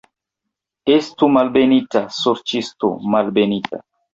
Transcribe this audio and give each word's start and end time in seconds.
Estu 0.93 1.29
malbenita, 1.35 2.03
sorĉisto, 2.23 2.93
malbenita. 3.17 3.85